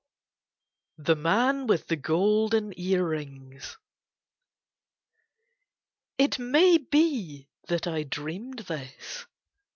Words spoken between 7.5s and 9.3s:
that I dreamed this.